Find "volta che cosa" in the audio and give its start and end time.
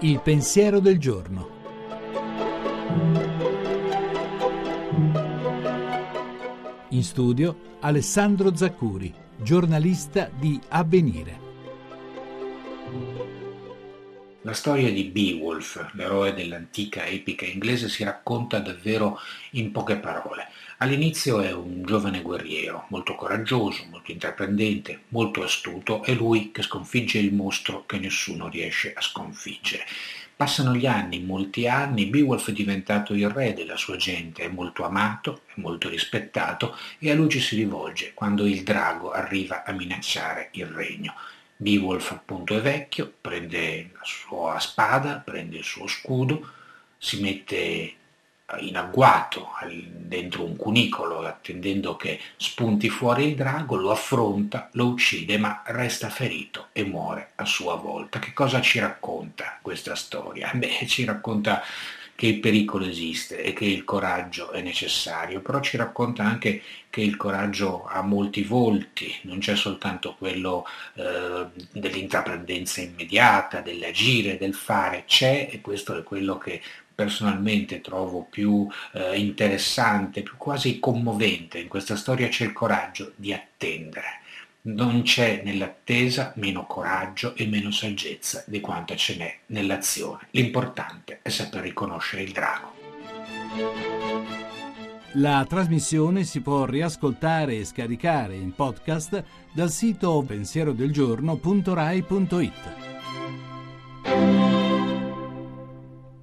57.74-58.60